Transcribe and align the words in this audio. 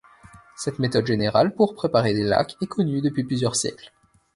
Cette 0.57 0.79
méthode 0.79 1.05
générale 1.05 1.53
pour 1.53 1.75
préparer 1.75 2.15
des 2.15 2.23
laques 2.23 2.57
est 2.59 2.65
connue 2.65 3.01
depuis 3.01 3.23
plusieurs 3.23 3.55
siècles. 3.55 3.93